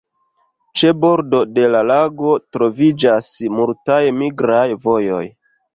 [0.81, 5.27] Ĉe bordo de la lago troviĝas multaj migraj vojoj.